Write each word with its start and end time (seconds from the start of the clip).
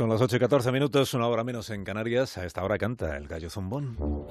Son 0.00 0.08
las 0.08 0.22
8 0.22 0.36
y 0.36 0.38
14 0.38 0.72
minutos, 0.72 1.12
una 1.12 1.26
hora 1.26 1.44
menos 1.44 1.68
en 1.68 1.84
Canarias. 1.84 2.38
A 2.38 2.46
esta 2.46 2.64
hora 2.64 2.78
canta 2.78 3.18
el 3.18 3.28
gallo 3.28 3.50
zumbón. 3.50 3.96
Voy 3.98 4.22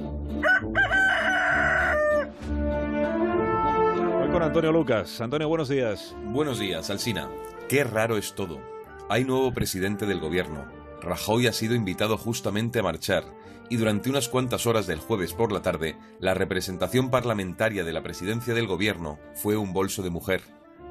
con 4.32 4.42
Antonio 4.42 4.72
Lucas. 4.72 5.22
Antonio, 5.22 5.48
buenos 5.48 5.70
días. 5.70 6.16
Buenos 6.24 6.58
días, 6.58 6.90
Alsina. 6.90 7.30
Qué 7.68 7.84
raro 7.84 8.18
es 8.18 8.34
todo. 8.34 8.60
Hay 9.10 9.26
nuevo 9.26 9.54
presidente 9.54 10.08
del 10.08 10.20
gobierno. 10.20 10.66
Rajoy 11.04 11.46
ha 11.46 11.54
sido 11.54 11.76
invitado 11.76 12.18
justamente 12.18 12.80
a 12.80 12.84
marchar 12.84 13.26
y 13.70 13.78
durante 13.78 14.10
unas 14.10 14.28
cuantas 14.28 14.66
horas 14.66 14.88
del 14.88 14.98
jueves 14.98 15.34
por 15.34 15.52
la 15.52 15.62
tarde, 15.62 16.00
la 16.20 16.34
representación 16.34 17.12
parlamentaria 17.12 17.84
de 17.84 17.94
la 17.94 18.02
presidencia 18.02 18.56
del 18.56 18.66
gobierno 18.66 19.20
fue 19.36 19.56
un 19.56 19.72
bolso 19.72 20.02
de 20.02 20.10
mujer 20.10 20.42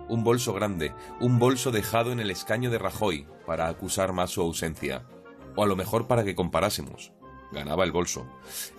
un 0.08 0.24
bolso 0.24 0.52
grande, 0.52 0.94
un 1.20 1.38
bolso 1.38 1.70
dejado 1.70 2.12
en 2.12 2.20
el 2.20 2.30
escaño 2.30 2.70
de 2.70 2.78
Rajoy 2.78 3.26
para 3.46 3.68
acusar 3.68 4.12
más 4.12 4.30
su 4.30 4.40
ausencia. 4.40 5.04
O 5.56 5.64
a 5.64 5.66
lo 5.66 5.76
mejor 5.76 6.06
para 6.06 6.24
que 6.24 6.34
comparásemos. 6.34 7.12
Ganaba 7.50 7.84
el 7.84 7.92
bolso. 7.92 8.26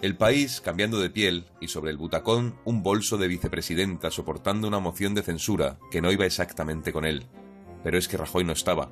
El 0.01 0.15
país 0.15 0.61
cambiando 0.61 0.99
de 0.99 1.09
piel 1.09 1.45
y 1.59 1.69
sobre 1.69 1.91
el 1.91 1.97
butacón 1.97 2.59
un 2.65 2.83
bolso 2.83 3.17
de 3.17 3.27
vicepresidenta 3.27 4.11
soportando 4.11 4.67
una 4.67 4.79
moción 4.79 5.15
de 5.15 5.23
censura 5.23 5.79
que 5.91 6.01
no 6.01 6.11
iba 6.11 6.25
exactamente 6.25 6.93
con 6.93 7.05
él. 7.05 7.25
Pero 7.83 7.97
es 7.97 8.07
que 8.07 8.17
Rajoy 8.17 8.43
no 8.43 8.53
estaba. 8.53 8.91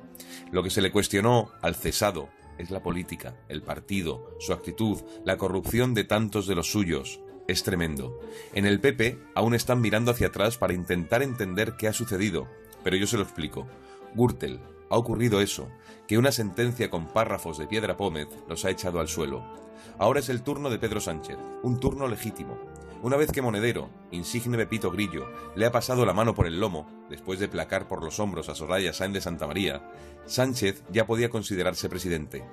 Lo 0.50 0.62
que 0.62 0.70
se 0.70 0.82
le 0.82 0.90
cuestionó 0.90 1.50
al 1.62 1.76
cesado 1.76 2.28
es 2.58 2.70
la 2.70 2.82
política, 2.82 3.36
el 3.48 3.62
partido, 3.62 4.34
su 4.40 4.52
actitud, 4.52 5.00
la 5.24 5.36
corrupción 5.36 5.94
de 5.94 6.04
tantos 6.04 6.46
de 6.48 6.56
los 6.56 6.70
suyos, 6.72 7.20
es 7.48 7.62
tremendo. 7.62 8.20
En 8.52 8.66
el 8.66 8.78
PP 8.78 9.18
aún 9.34 9.54
están 9.54 9.80
mirando 9.80 10.12
hacia 10.12 10.28
atrás 10.28 10.58
para 10.58 10.74
intentar 10.74 11.22
entender 11.22 11.74
qué 11.76 11.88
ha 11.88 11.92
sucedido, 11.92 12.46
pero 12.84 12.94
yo 12.94 13.06
se 13.06 13.16
lo 13.16 13.22
explico. 13.22 13.66
Gürtel, 14.14 14.60
ha 14.90 14.96
ocurrido 14.96 15.40
eso, 15.40 15.68
que 16.06 16.18
una 16.18 16.30
sentencia 16.30 16.90
con 16.90 17.08
párrafos 17.08 17.58
de 17.58 17.66
piedra 17.66 17.96
pómez 17.96 18.28
los 18.48 18.64
ha 18.64 18.70
echado 18.70 19.00
al 19.00 19.08
suelo. 19.08 19.42
Ahora 19.98 20.20
es 20.20 20.28
el 20.28 20.42
turno 20.42 20.68
de 20.70 20.78
Pedro 20.78 21.00
Sánchez, 21.00 21.38
un 21.62 21.80
turno 21.80 22.06
legítimo. 22.06 22.58
Una 23.02 23.16
vez 23.16 23.32
que 23.32 23.42
Monedero, 23.42 23.88
insigne 24.10 24.58
Pepito 24.58 24.90
Grillo, 24.90 25.26
le 25.56 25.64
ha 25.64 25.72
pasado 25.72 26.04
la 26.04 26.12
mano 26.12 26.34
por 26.34 26.46
el 26.46 26.60
lomo, 26.60 27.06
después 27.08 27.38
de 27.38 27.48
placar 27.48 27.88
por 27.88 28.04
los 28.04 28.20
hombros 28.20 28.48
a 28.48 28.54
Soraya 28.54 28.92
Sáenz 28.92 29.14
de 29.14 29.20
Santa 29.20 29.46
María, 29.46 29.90
Sánchez 30.26 30.82
ya 30.90 31.06
podía 31.06 31.30
considerarse 31.30 31.88
presidente 31.88 32.44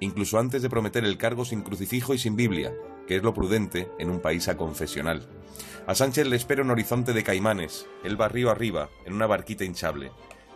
incluso 0.00 0.38
antes 0.38 0.62
de 0.62 0.70
prometer 0.70 1.04
el 1.04 1.18
cargo 1.18 1.44
sin 1.44 1.62
crucifijo 1.62 2.14
y 2.14 2.18
sin 2.18 2.36
Biblia, 2.36 2.72
que 3.06 3.16
es 3.16 3.22
lo 3.22 3.34
prudente 3.34 3.90
en 3.98 4.10
un 4.10 4.20
país 4.20 4.48
aconfesional. 4.48 5.28
A 5.86 5.94
Sánchez 5.94 6.26
le 6.26 6.36
espera 6.36 6.62
un 6.62 6.70
horizonte 6.70 7.12
de 7.12 7.22
caimanes, 7.22 7.86
el 8.04 8.16
barrio 8.16 8.50
arriba, 8.50 8.88
en 9.04 9.12
una 9.12 9.26
barquita 9.26 9.64
hinchable. 9.64 10.10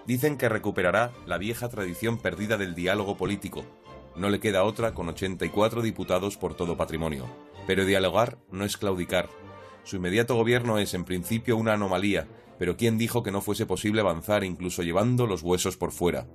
Dicen 0.06 0.38
que 0.38 0.48
recuperará 0.48 1.12
la 1.26 1.36
vieja 1.36 1.68
tradición 1.68 2.18
perdida 2.18 2.56
del 2.56 2.74
diálogo 2.74 3.16
político. 3.16 3.64
No 4.16 4.30
le 4.30 4.40
queda 4.40 4.64
otra 4.64 4.94
con 4.94 5.08
84 5.08 5.82
diputados 5.82 6.36
por 6.36 6.54
todo 6.54 6.76
patrimonio. 6.76 7.26
Pero 7.66 7.84
dialogar 7.84 8.38
no 8.50 8.64
es 8.64 8.78
claudicar. 8.78 9.28
Su 9.84 9.96
inmediato 9.96 10.34
gobierno 10.34 10.78
es, 10.78 10.94
en 10.94 11.04
principio, 11.04 11.56
una 11.56 11.74
anomalía, 11.74 12.26
pero 12.58 12.76
¿quién 12.76 12.98
dijo 12.98 13.22
que 13.22 13.30
no 13.30 13.40
fuese 13.40 13.66
posible 13.66 14.00
avanzar 14.00 14.44
incluso 14.44 14.82
llevando 14.82 15.26
los 15.26 15.42
huesos 15.42 15.76
por 15.76 15.92
fuera? 15.92 16.26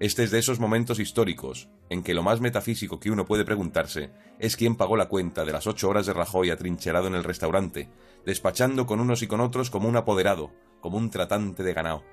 Este 0.00 0.22
es 0.22 0.30
de 0.30 0.38
esos 0.38 0.60
momentos 0.60 1.00
históricos 1.00 1.68
en 1.90 2.04
que 2.04 2.14
lo 2.14 2.22
más 2.22 2.40
metafísico 2.40 3.00
que 3.00 3.10
uno 3.10 3.24
puede 3.24 3.44
preguntarse 3.44 4.12
es 4.38 4.56
quién 4.56 4.76
pagó 4.76 4.96
la 4.96 5.08
cuenta 5.08 5.44
de 5.44 5.52
las 5.52 5.66
ocho 5.66 5.88
horas 5.88 6.06
de 6.06 6.12
Rajoy 6.12 6.50
atrincherado 6.50 7.08
en 7.08 7.16
el 7.16 7.24
restaurante, 7.24 7.90
despachando 8.24 8.86
con 8.86 9.00
unos 9.00 9.22
y 9.22 9.26
con 9.26 9.40
otros 9.40 9.70
como 9.70 9.88
un 9.88 9.96
apoderado, 9.96 10.52
como 10.80 10.98
un 10.98 11.10
tratante 11.10 11.64
de 11.64 11.72
ganado. 11.72 12.04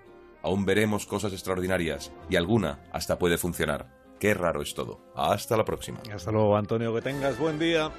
Aún 0.41 0.65
veremos 0.65 1.05
cosas 1.05 1.31
extraordinarias 1.33 2.11
y 2.27 2.37
alguna 2.37 2.83
hasta 2.91 3.19
puede 3.19 3.37
funcionar. 3.37 3.87
Qué 4.19 4.33
raro 4.33 4.63
es 4.63 4.73
todo. 4.73 5.01
Hasta 5.15 5.55
la 5.55 5.65
próxima. 5.65 5.99
Hasta 6.11 6.31
luego, 6.31 6.57
Antonio. 6.57 6.93
Que 6.95 7.01
tengas 7.01 7.37
buen 7.37 7.59
día. 7.59 7.91